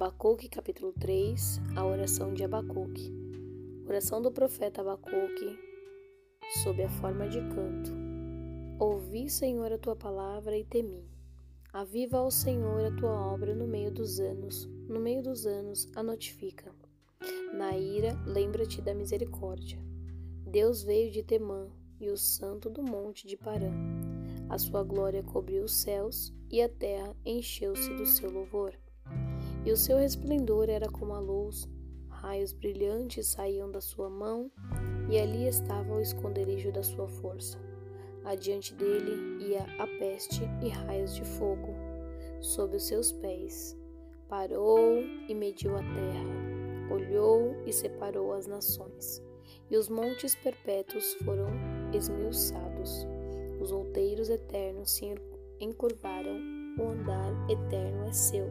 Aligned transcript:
Abacuque, 0.00 0.48
capítulo 0.48 0.92
3, 0.92 1.60
a 1.74 1.84
oração 1.84 2.32
de 2.32 2.44
Abacuque. 2.44 3.12
Oração 3.84 4.22
do 4.22 4.30
profeta 4.30 4.80
Abacuque, 4.80 5.58
sob 6.62 6.80
a 6.84 6.88
forma 6.88 7.28
de 7.28 7.40
canto. 7.40 7.90
Ouvi, 8.78 9.28
Senhor, 9.28 9.72
a 9.72 9.76
tua 9.76 9.96
palavra 9.96 10.56
e 10.56 10.62
temi. 10.62 11.04
Aviva 11.72 12.18
ao 12.18 12.30
Senhor 12.30 12.84
a 12.84 12.94
tua 12.94 13.10
obra 13.10 13.56
no 13.56 13.66
meio 13.66 13.90
dos 13.90 14.20
anos, 14.20 14.66
no 14.88 15.00
meio 15.00 15.20
dos 15.20 15.46
anos 15.46 15.90
a 15.96 16.02
notifica. 16.04 16.72
Na 17.52 17.76
ira, 17.76 18.16
lembra-te 18.24 18.80
da 18.80 18.94
misericórdia. 18.94 19.80
Deus 20.46 20.80
veio 20.80 21.10
de 21.10 21.24
Temã 21.24 21.66
e 21.98 22.08
o 22.08 22.16
santo 22.16 22.70
do 22.70 22.84
monte 22.84 23.26
de 23.26 23.36
Parã. 23.36 23.72
A 24.48 24.58
sua 24.58 24.84
glória 24.84 25.24
cobriu 25.24 25.64
os 25.64 25.74
céus 25.74 26.32
e 26.48 26.62
a 26.62 26.68
terra 26.68 27.16
encheu-se 27.26 27.92
do 27.94 28.06
seu 28.06 28.30
louvor. 28.30 28.78
E 29.68 29.70
o 29.70 29.76
seu 29.76 29.98
resplendor 29.98 30.70
era 30.70 30.88
como 30.88 31.12
a 31.12 31.20
luz, 31.20 31.68
raios 32.08 32.54
brilhantes 32.54 33.26
saíam 33.26 33.70
da 33.70 33.82
sua 33.82 34.08
mão, 34.08 34.50
e 35.10 35.18
ali 35.18 35.46
estava 35.46 35.92
o 35.92 36.00
esconderijo 36.00 36.72
da 36.72 36.82
sua 36.82 37.06
força. 37.06 37.58
Adiante 38.24 38.72
dele 38.72 39.44
ia 39.44 39.66
a 39.78 39.86
peste 39.98 40.40
e 40.62 40.70
raios 40.70 41.14
de 41.14 41.22
fogo. 41.22 41.68
Sob 42.40 42.76
os 42.76 42.84
seus 42.84 43.12
pés, 43.12 43.76
parou 44.26 45.02
e 45.28 45.34
mediu 45.34 45.76
a 45.76 45.80
terra, 45.80 46.90
olhou 46.90 47.54
e 47.66 47.70
separou 47.70 48.32
as 48.32 48.46
nações, 48.46 49.22
e 49.70 49.76
os 49.76 49.90
montes 49.90 50.34
perpétuos 50.34 51.12
foram 51.26 51.48
esmiuçados. 51.92 53.06
Os 53.60 53.70
outeiros 53.70 54.30
eternos 54.30 54.92
se 54.92 55.14
encurvaram, 55.60 56.40
o 56.78 56.88
andar 56.88 57.50
eterno 57.50 58.06
é 58.06 58.12
seu. 58.12 58.50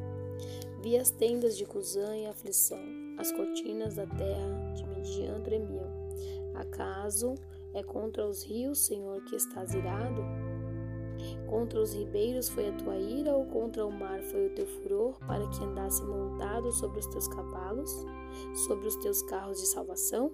Vi 0.82 0.96
as 0.96 1.10
tendas 1.10 1.58
de 1.58 1.66
Cusã 1.66 2.16
em 2.16 2.28
aflição, 2.28 2.80
as 3.18 3.32
cortinas 3.32 3.96
da 3.96 4.06
terra 4.06 4.74
de 4.76 4.86
Midian 4.86 5.42
tremiam. 5.42 5.92
Acaso 6.56 7.36
é 7.74 7.84
contra 7.84 8.28
os 8.28 8.44
rios, 8.44 8.80
Senhor, 8.80 9.24
que 9.26 9.36
estás 9.36 9.74
irado? 9.74 10.22
Contra 11.48 11.82
os 11.82 11.94
ribeiros 11.94 12.48
foi 12.50 12.70
a 12.70 12.74
tua 12.74 12.98
ira, 12.98 13.36
ou 13.36 13.46
contra 13.46 13.86
o 13.86 13.92
mar 13.92 14.22
foi 14.22 14.48
o 14.48 14.50
teu 14.52 14.68
furor, 14.68 15.18
para 15.26 15.48
que 15.50 15.64
andasse 15.64 16.04
montado 16.04 16.72
sobre 16.72 17.00
os 17.00 17.08
teus 17.08 17.28
cavalos, 17.28 17.92
sobre 18.68 18.88
os 18.88 18.96
teus 18.98 19.22
carros 19.24 19.60
de 19.60 19.68
salvação? 19.68 20.32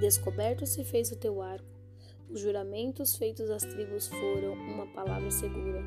Descoberto 0.00 0.66
se 0.66 0.84
fez 0.84 1.12
o 1.12 1.16
teu 1.16 1.40
arco, 1.40 1.78
os 2.30 2.40
juramentos 2.40 3.16
feitos 3.16 3.48
às 3.50 3.62
tribos 3.62 4.08
foram 4.08 4.52
uma 4.52 4.86
palavra 4.88 5.30
segura. 5.30 5.82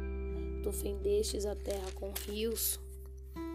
Tu 0.63 0.71
fendestes 0.71 1.45
a 1.45 1.55
terra 1.55 1.91
com 1.95 2.11
rios, 2.11 2.79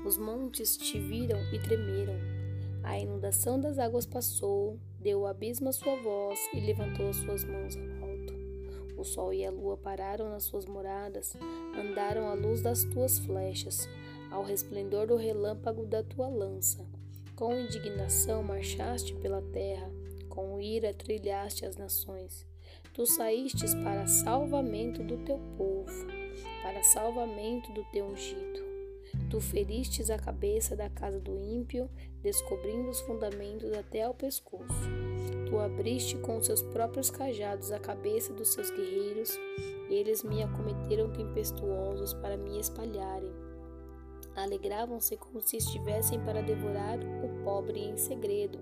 os 0.06 0.16
montes 0.16 0.76
te 0.76 1.00
viram 1.00 1.40
e 1.52 1.58
tremeram. 1.58 2.14
A 2.84 2.96
inundação 2.96 3.60
das 3.60 3.76
águas 3.76 4.06
passou, 4.06 4.78
deu 5.00 5.22
o 5.22 5.26
abismo 5.26 5.68
a 5.68 5.72
sua 5.72 5.96
voz 5.96 6.38
e 6.54 6.60
levantou 6.60 7.08
as 7.08 7.16
suas 7.16 7.42
mãos 7.42 7.76
ao 7.76 8.08
alto. 8.08 8.32
O 8.96 9.02
sol 9.02 9.32
e 9.32 9.44
a 9.44 9.50
lua 9.50 9.76
pararam 9.76 10.30
nas 10.30 10.44
suas 10.44 10.64
moradas, 10.64 11.36
andaram 11.76 12.28
à 12.28 12.34
luz 12.34 12.62
das 12.62 12.84
tuas 12.84 13.18
flechas, 13.18 13.88
ao 14.30 14.44
resplendor 14.44 15.08
do 15.08 15.16
relâmpago 15.16 15.84
da 15.84 16.04
tua 16.04 16.28
lança. 16.28 16.86
Com 17.34 17.52
indignação 17.58 18.44
marchaste 18.44 19.12
pela 19.16 19.42
terra, 19.42 19.90
com 20.28 20.60
ira 20.60 20.94
trilhaste 20.94 21.66
as 21.66 21.76
nações. 21.76 22.46
Tu 22.94 23.04
saístes 23.06 23.74
para 23.74 24.06
salvamento 24.06 25.02
do 25.02 25.18
teu 25.24 25.40
povo, 25.58 26.06
para 26.62 26.80
salvamento 26.84 27.72
do 27.72 27.84
teu 27.90 28.06
ungido. 28.06 28.65
Tu 29.30 29.40
feristes 29.40 30.10
a 30.10 30.18
cabeça 30.18 30.76
da 30.76 30.88
casa 30.88 31.18
do 31.18 31.36
ímpio, 31.36 31.90
descobrindo 32.22 32.90
os 32.90 33.00
fundamentos 33.00 33.72
até 33.72 34.02
ao 34.02 34.14
pescoço. 34.14 34.88
Tu 35.48 35.58
abriste 35.58 36.16
com 36.18 36.42
seus 36.42 36.62
próprios 36.62 37.10
cajados 37.10 37.72
a 37.72 37.78
cabeça 37.78 38.32
dos 38.32 38.48
seus 38.48 38.70
guerreiros, 38.70 39.38
eles 39.88 40.22
me 40.24 40.42
acometeram 40.42 41.10
tempestuosos 41.12 42.12
para 42.14 42.36
me 42.36 42.58
espalharem. 42.58 43.32
Alegravam-se 44.34 45.16
como 45.16 45.40
se 45.40 45.56
estivessem 45.56 46.20
para 46.20 46.42
devorar 46.42 46.98
o 46.98 47.44
pobre 47.44 47.80
em 47.80 47.96
segredo. 47.96 48.58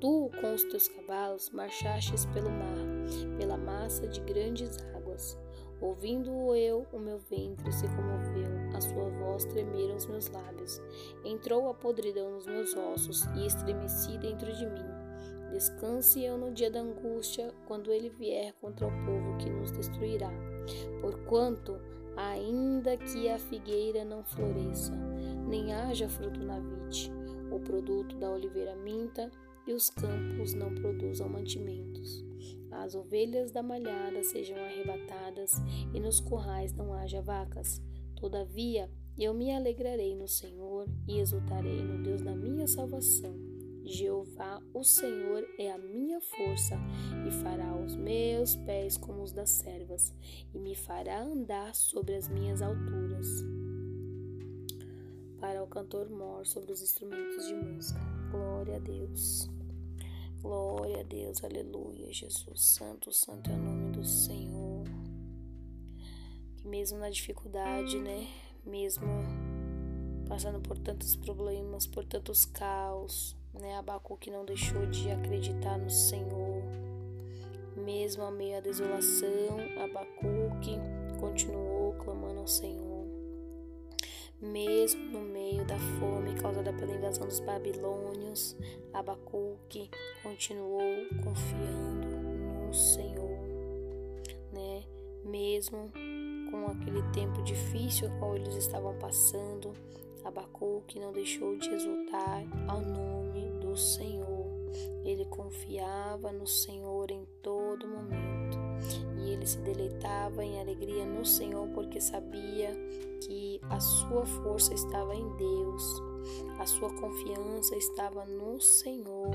Tu, 0.00 0.30
com 0.40 0.54
os 0.54 0.64
teus 0.64 0.88
cavalos, 0.88 1.50
marchastes 1.50 2.24
pelo 2.26 2.50
mar, 2.50 3.36
pela 3.38 3.56
massa 3.56 4.06
de 4.06 4.20
grandes 4.20 4.76
águas. 4.94 5.38
Ouvindo-o 5.80 6.54
eu, 6.54 6.86
o 6.92 6.98
meu 6.98 7.18
ventre 7.18 7.72
se 7.72 7.86
comoveu, 7.88 8.57
a 8.78 8.80
sua 8.80 9.08
voz 9.10 9.44
tremeram 9.44 9.96
os 9.96 10.06
meus 10.06 10.28
lábios. 10.28 10.80
Entrou 11.24 11.68
a 11.68 11.74
podridão 11.74 12.30
nos 12.30 12.46
meus 12.46 12.74
ossos 12.76 13.24
e 13.36 13.46
estremeci 13.46 14.16
dentro 14.18 14.52
de 14.56 14.66
mim. 14.66 14.86
Descanse 15.50 16.22
eu 16.22 16.38
no 16.38 16.52
dia 16.52 16.70
da 16.70 16.80
angústia, 16.80 17.52
quando 17.66 17.92
ele 17.92 18.08
vier 18.08 18.52
contra 18.60 18.86
o 18.86 19.04
povo 19.04 19.36
que 19.38 19.50
nos 19.50 19.72
destruirá. 19.72 20.30
Porquanto, 21.00 21.76
ainda 22.16 22.96
que 22.96 23.28
a 23.28 23.38
figueira 23.38 24.04
não 24.04 24.22
floresça, 24.22 24.94
nem 25.48 25.72
haja 25.74 26.08
fruto 26.08 26.40
na 26.40 26.60
vide, 26.60 27.10
o 27.50 27.58
produto 27.58 28.16
da 28.16 28.30
oliveira 28.30 28.76
minta, 28.76 29.30
e 29.66 29.72
os 29.72 29.90
campos 29.90 30.54
não 30.54 30.74
produzam 30.74 31.28
mantimentos. 31.28 32.24
As 32.70 32.94
ovelhas 32.94 33.50
da 33.50 33.62
malhada 33.62 34.22
sejam 34.22 34.56
arrebatadas 34.56 35.52
e 35.92 36.00
nos 36.00 36.20
currais 36.20 36.72
não 36.72 36.94
haja 36.94 37.20
vacas. 37.20 37.82
Todavia, 38.18 38.90
eu 39.16 39.32
me 39.32 39.52
alegrarei 39.52 40.14
no 40.16 40.26
Senhor 40.26 40.88
e 41.06 41.20
exultarei 41.20 41.82
no 41.82 42.02
Deus 42.02 42.20
da 42.20 42.34
minha 42.34 42.66
salvação. 42.66 43.32
Jeová, 43.84 44.60
o 44.74 44.82
Senhor, 44.82 45.46
é 45.56 45.70
a 45.70 45.78
minha 45.78 46.20
força 46.20 46.76
e 47.26 47.30
fará 47.30 47.76
os 47.76 47.94
meus 47.94 48.56
pés 48.56 48.96
como 48.96 49.22
os 49.22 49.32
das 49.32 49.50
servas 49.50 50.12
e 50.52 50.58
me 50.58 50.74
fará 50.74 51.22
andar 51.22 51.74
sobre 51.76 52.16
as 52.16 52.28
minhas 52.28 52.60
alturas. 52.60 53.26
Para 55.38 55.62
o 55.62 55.68
cantor 55.68 56.10
mor 56.10 56.44
sobre 56.44 56.72
os 56.72 56.82
instrumentos 56.82 57.46
de 57.46 57.54
música. 57.54 58.00
Glória 58.32 58.76
a 58.76 58.80
Deus. 58.80 59.48
Glória 60.42 61.00
a 61.00 61.04
Deus, 61.04 61.42
aleluia, 61.44 62.12
Jesus 62.12 62.62
Santo, 62.62 63.12
Santo 63.12 63.50
é 63.50 63.54
o 63.54 63.58
nome 63.58 63.92
do 63.92 64.04
Senhor. 64.04 64.67
Mesmo 66.68 66.98
na 66.98 67.08
dificuldade, 67.08 67.98
né, 67.98 68.28
mesmo 68.64 69.06
passando 70.28 70.60
por 70.60 70.78
tantos 70.78 71.16
problemas, 71.16 71.86
por 71.86 72.04
tantos 72.04 72.44
caos, 72.44 73.34
né, 73.54 73.76
Abacuque 73.76 74.30
não 74.30 74.44
deixou 74.44 74.84
de 74.86 75.10
acreditar 75.10 75.78
no 75.78 75.90
Senhor. 75.90 76.62
Mesmo 77.74 78.22
a 78.24 78.30
meio 78.30 78.56
da 78.56 78.60
desolação, 78.60 79.56
Abacuque 79.82 80.76
continuou 81.18 81.94
clamando 81.94 82.40
ao 82.40 82.46
Senhor 82.46 82.88
mesmo 84.40 85.02
no 85.04 85.20
meio 85.20 85.64
da 85.64 85.76
fome 85.78 86.34
causada 86.40 86.72
pela 86.72 86.94
invasão 86.94 87.26
dos 87.26 87.40
babilônios, 87.40 88.56
Abacuque 88.92 89.90
continuou 90.22 91.06
confiando 91.24 92.16
no 92.66 92.72
Senhor, 92.72 93.38
né? 94.52 94.84
Mesmo 95.24 95.92
com 96.50 96.66
aquele 96.66 97.02
tempo 97.12 97.42
difícil 97.42 98.10
ao 98.10 98.18
qual 98.18 98.36
eles 98.36 98.54
estavam 98.54 98.94
passando, 98.98 99.72
Abacuque 100.24 100.98
não 100.98 101.12
deixou 101.12 101.56
de 101.56 101.70
exultar 101.70 102.44
ao 102.66 102.80
nome 102.80 103.50
do 103.60 103.76
Senhor. 103.76 104.46
Ele 105.04 105.24
confiava 105.24 106.32
no 106.32 106.46
Senhor 106.46 107.10
em 107.10 107.24
todo 107.42 107.88
momento 107.88 108.58
e 109.16 109.30
ele 109.30 109.46
se 109.46 109.58
deleitava 109.58 110.44
em 110.44 110.60
alegria 110.60 111.06
no 111.06 111.24
Senhor 111.24 111.66
porque 111.68 112.00
sabia 112.00 112.70
que 113.22 113.60
a 113.70 113.80
sua 113.80 114.26
força 114.26 114.74
estava 114.74 115.14
em 115.14 115.36
Deus, 115.36 116.02
a 116.58 116.66
sua 116.66 116.92
confiança 116.94 117.74
estava 117.76 118.24
no 118.26 118.60
Senhor. 118.60 119.30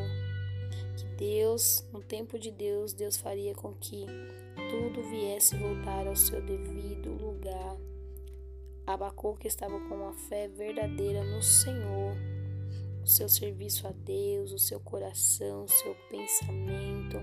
Que 0.96 1.06
Deus, 1.18 1.84
no 1.92 2.02
tempo 2.02 2.38
de 2.38 2.52
Deus, 2.52 2.94
Deus 2.94 3.18
faria 3.18 3.54
com 3.56 3.74
que 3.74 4.06
tudo 4.74 5.04
viesse 5.04 5.56
voltar 5.56 6.08
ao 6.08 6.16
seu 6.16 6.42
devido 6.42 7.12
lugar. 7.12 7.78
Abacuque 8.88 9.48
estava 9.48 9.80
com 9.82 9.94
uma 9.94 10.14
fé 10.14 10.48
verdadeira 10.48 11.24
no 11.24 11.44
Senhor, 11.44 12.16
o 13.04 13.08
seu 13.08 13.30
serviço 13.30 13.86
a 13.86 13.92
Deus, 13.92 14.52
o 14.52 14.58
seu 14.58 14.80
coração, 14.80 15.66
o 15.66 15.70
seu 15.70 15.96
pensamento, 16.10 17.20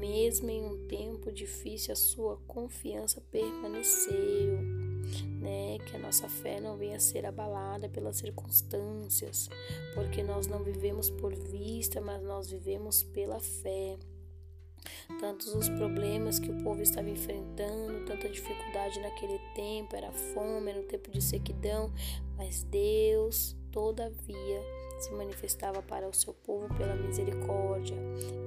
mesmo 0.00 0.48
em 0.48 0.64
um 0.64 0.86
tempo 0.86 1.32
difícil, 1.32 1.92
a 1.92 1.96
sua 1.96 2.36
confiança 2.46 3.20
permaneceu, 3.32 4.60
né? 5.40 5.78
Que 5.86 5.96
a 5.96 5.98
nossa 5.98 6.28
fé 6.28 6.60
não 6.60 6.76
venha 6.76 6.98
a 6.98 7.00
ser 7.00 7.26
abalada 7.26 7.88
pelas 7.88 8.18
circunstâncias, 8.18 9.50
porque 9.92 10.22
nós 10.22 10.46
não 10.46 10.62
vivemos 10.62 11.10
por 11.10 11.34
vista, 11.34 12.00
mas 12.00 12.22
nós 12.22 12.48
vivemos 12.48 13.02
pela 13.02 13.40
fé. 13.40 13.98
Tantos 15.18 15.54
os 15.54 15.68
problemas 15.68 16.38
que 16.38 16.50
o 16.50 16.62
povo 16.62 16.82
estava 16.82 17.08
enfrentando, 17.08 18.04
tanta 18.04 18.28
dificuldade 18.28 19.00
naquele 19.00 19.38
tempo, 19.54 19.96
era 19.96 20.12
fome, 20.12 20.70
era 20.70 20.80
um 20.80 20.86
tempo 20.86 21.10
de 21.10 21.22
sequidão, 21.22 21.90
mas 22.36 22.62
Deus 22.64 23.56
todavia, 23.72 24.62
se 24.98 25.12
manifestava 25.12 25.82
para 25.82 26.08
o 26.08 26.14
seu 26.14 26.32
povo 26.32 26.72
pela 26.74 26.94
misericórdia, 26.94 27.96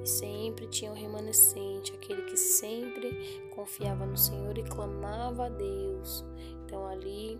e 0.03 0.07
sempre 0.07 0.67
tinha 0.67 0.91
um 0.91 0.95
remanescente, 0.95 1.93
aquele 1.93 2.23
que 2.23 2.37
sempre 2.37 3.49
confiava 3.55 4.05
no 4.05 4.17
Senhor 4.17 4.57
e 4.57 4.63
clamava 4.63 5.45
a 5.45 5.49
Deus. 5.49 6.25
Então 6.65 6.87
ali 6.87 7.39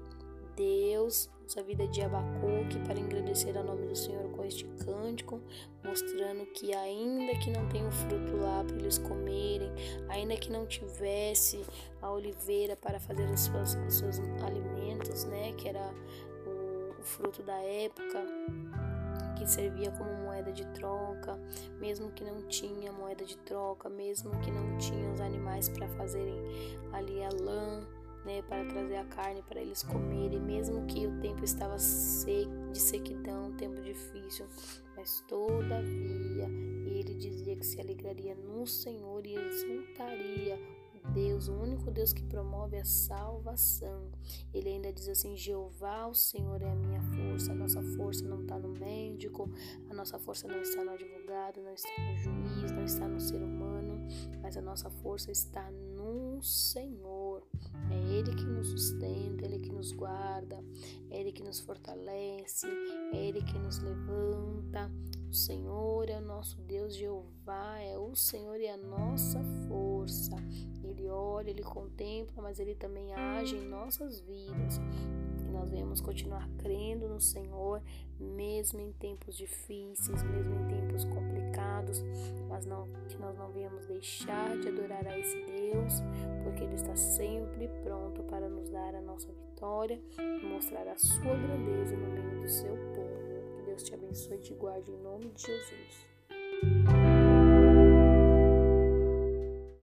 Deus, 0.60 1.30
nossa 1.44 1.64
vida 1.64 1.88
de 1.88 2.02
Abacuque, 2.02 2.78
para 2.86 3.00
engrandecer 3.00 3.56
o 3.56 3.64
nome 3.64 3.88
do 3.88 3.96
Senhor 3.96 4.30
com 4.32 4.44
este 4.44 4.66
cântico, 4.84 5.40
mostrando 5.86 6.46
que 6.48 6.74
ainda 6.74 7.34
que 7.40 7.50
não 7.50 7.66
tenha 7.70 7.88
o 7.88 7.92
fruto 7.92 8.36
lá 8.36 8.62
para 8.66 8.76
eles 8.76 8.98
comerem, 8.98 9.72
ainda 10.10 10.36
que 10.36 10.52
não 10.52 10.66
tivesse 10.66 11.66
a 12.02 12.12
oliveira 12.12 12.76
para 12.76 13.00
fazer 13.00 13.30
os 13.30 13.40
seus, 13.40 13.76
os 13.88 13.94
seus 13.94 14.20
alimentos, 14.44 15.24
né, 15.24 15.54
que 15.54 15.70
era 15.70 15.94
o, 16.46 17.00
o 17.00 17.04
fruto 17.04 17.42
da 17.42 17.58
época, 17.58 18.26
que 19.38 19.50
servia 19.50 19.92
como 19.92 20.12
moeda 20.26 20.52
de 20.52 20.66
troca, 20.74 21.40
mesmo 21.80 22.12
que 22.12 22.26
não 22.26 22.42
tinha 22.50 22.92
moeda 22.92 23.24
de 23.24 23.38
troca, 23.38 23.88
mesmo 23.88 24.38
que 24.42 24.52
não 24.52 24.78
tinha 24.78 25.10
os 25.10 25.22
animais 25.22 25.70
para 25.70 25.88
fazerem 25.88 26.38
ali 26.92 27.24
a 27.24 27.30
lã, 27.30 27.88
né, 28.30 28.44
para 28.44 28.64
trazer 28.66 28.98
a 28.98 29.06
carne 29.06 29.42
para 29.42 29.60
eles 29.60 29.82
comerem, 29.82 30.40
mesmo 30.40 30.86
que 30.86 31.08
o 31.08 31.20
tempo 31.20 31.44
estava 31.44 31.76
de 31.78 32.80
sequidão, 32.80 33.48
um 33.48 33.54
tempo 33.54 33.82
difícil, 33.82 34.46
mas 34.96 35.24
todavia 35.28 36.48
ele 36.86 37.16
dizia 37.16 37.56
que 37.56 37.66
se 37.66 37.82
alegraria 37.82 38.36
no 38.36 38.68
Senhor 38.68 39.26
e 39.26 39.34
exultaria 39.34 40.60
Deus, 41.14 41.48
o 41.48 41.54
único 41.54 41.90
Deus 41.90 42.14
que 42.14 42.22
promove 42.24 42.78
a 42.78 42.86
salvação. 42.86 44.12
Ele 44.54 44.70
ainda 44.70 44.94
diz 44.94 45.08
assim: 45.10 45.36
Jeová, 45.36 46.06
o 46.06 46.14
Senhor 46.14 46.62
é 46.62 46.70
a 46.70 46.76
minha 46.76 47.02
força. 47.02 47.52
A 47.52 47.56
nossa 47.56 47.82
força 47.82 48.28
não 48.28 48.42
está 48.42 48.60
no 48.60 48.70
médico, 48.70 49.50
a 49.90 49.94
nossa 49.94 50.20
força 50.20 50.48
não 50.48 50.62
está 50.62 50.84
no 50.84 50.92
advogado, 50.92 51.62
não 51.62 51.74
está 51.74 51.90
no 52.00 52.18
juiz, 52.18 52.72
não 52.72 52.84
está 52.84 53.08
no 53.08 53.20
ser 53.20 53.42
humano, 53.42 54.06
mas 54.42 54.56
a 54.56 54.62
nossa 54.62 54.90
força 54.90 55.32
está 55.32 55.72
no 55.72 56.42
Senhor. 56.44 57.29
É 57.90 57.98
Ele 58.14 58.36
que 58.36 58.46
nos 58.46 58.68
sustenta, 58.68 59.46
Ele 59.46 59.60
que 59.60 59.72
nos 59.72 59.92
guarda, 59.92 60.64
é 61.10 61.20
Ele 61.20 61.32
que 61.32 61.44
nos 61.44 61.60
fortalece, 61.60 62.68
é 63.12 63.18
Ele 63.18 63.42
que 63.42 63.58
nos 63.58 63.80
levanta. 63.80 64.92
O 65.30 65.34
Senhor 65.34 66.10
é 66.10 66.18
o 66.18 66.22
nosso 66.22 66.60
Deus, 66.62 66.96
Jeová 66.96 67.80
é 67.80 67.98
o 67.98 68.16
Senhor 68.16 68.60
e 68.60 68.68
a 68.68 68.78
nossa 68.78 69.40
força. 69.68 70.36
Ele 70.84 71.08
olha, 71.08 71.52
ele 71.52 71.64
contempla, 71.64 72.42
mas 72.42 72.60
ele 72.60 72.74
também 72.74 73.14
age 73.14 73.56
em 73.56 73.68
nossas 73.68 74.20
vidas. 74.22 74.80
Que 75.38 75.52
nós 75.52 75.70
venhamos 75.70 76.02
continuar 76.02 76.50
crendo 76.58 77.08
no 77.08 77.22
Senhor, 77.22 77.82
mesmo 78.20 78.80
em 78.80 78.92
tempos 78.94 79.38
difíceis, 79.38 80.24
mesmo 80.24 80.56
em 80.56 80.68
tempos 80.68 81.06
mas 82.48 82.66
não 82.66 82.88
que 83.08 83.18
nós 83.18 83.38
não 83.38 83.52
venhamos 83.52 83.86
deixar 83.86 84.58
de 84.58 84.70
adorar 84.70 85.06
a 85.08 85.18
esse 85.18 85.38
Deus, 85.46 86.02
porque 86.44 86.64
ele 86.64 86.76
está 86.76 86.96
sempre 86.96 87.68
pronto 87.84 88.24
para 88.24 88.50
nos 88.50 88.70
dar 88.70 88.96
a 88.96 89.02
nossa 89.02 89.32
vitória 89.32 90.00
e 90.18 90.46
mostrar 90.46 90.88
a 90.88 90.98
sua 90.98 91.36
grandeza 91.36 91.96
no 91.96 92.08
meio 92.08 92.42
do 92.42 92.50
seu 92.50 92.76
povo. 92.94 93.56
Que 93.56 93.62
Deus 93.64 93.84
te 93.84 93.94
abençoe 93.94 94.38
e 94.38 94.42
te 94.42 94.54
guarde 94.54 94.92
em 94.92 94.98
nome 95.02 95.30
de 95.30 95.42
Jesus. 95.42 96.99